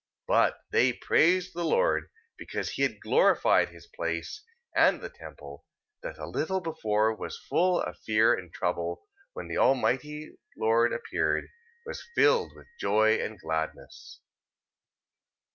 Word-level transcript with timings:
3:30. 0.27 0.27
But 0.27 0.57
they 0.71 0.93
praised 0.93 1.53
the 1.53 1.63
Lord, 1.63 2.09
because 2.35 2.71
he 2.71 2.81
had 2.81 2.99
glorified 2.99 3.69
his 3.69 3.85
place: 3.85 4.43
and 4.75 4.99
the 4.99 5.11
temple, 5.11 5.67
that 6.01 6.17
a 6.17 6.25
little 6.25 6.59
before 6.59 7.13
was 7.15 7.37
full 7.37 7.79
of 7.79 7.99
fear 7.99 8.33
and 8.33 8.51
trouble, 8.51 9.05
when 9.33 9.47
the 9.47 9.59
Almighty 9.59 10.31
Lord 10.57 10.91
appeared, 10.91 11.49
was 11.85 12.03
filled 12.15 12.55
with 12.55 12.65
joy 12.79 13.19
and 13.23 13.39
gladness. 13.39 14.21